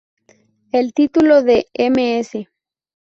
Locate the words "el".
0.71-0.95